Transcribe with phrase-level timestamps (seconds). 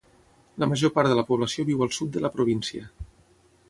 [0.63, 2.93] La major part de la població viu al sud de la província.